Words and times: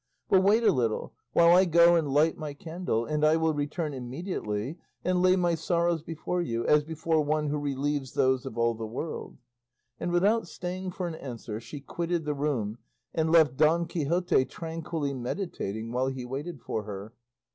But 0.29 0.41
wait 0.41 0.63
a 0.63 0.71
little, 0.71 1.13
while 1.33 1.55
I 1.55 1.65
go 1.65 1.95
and 1.95 2.09
light 2.11 2.35
my 2.35 2.55
candle, 2.55 3.05
and 3.05 3.23
I 3.23 3.35
will 3.37 3.53
return 3.53 3.93
immediately 3.93 4.79
and 5.05 5.21
lay 5.21 5.35
my 5.35 5.53
sorrows 5.53 6.01
before 6.01 6.41
you 6.41 6.65
as 6.65 6.83
before 6.83 7.23
one 7.23 7.49
who 7.49 7.59
relieves 7.59 8.13
those 8.13 8.47
of 8.47 8.57
all 8.57 8.73
the 8.73 8.87
world;" 8.87 9.37
and 9.99 10.11
without 10.11 10.47
staying 10.47 10.89
for 10.89 11.05
an 11.07 11.13
answer 11.13 11.59
she 11.59 11.81
quitted 11.81 12.25
the 12.25 12.33
room 12.33 12.79
and 13.13 13.31
left 13.31 13.57
Don 13.57 13.85
Quixote 13.85 14.43
tranquilly 14.45 15.13
meditating 15.13 15.91
while 15.91 16.07
he 16.07 16.25
waited 16.25 16.61
for 16.61 16.81
her. 16.81 17.13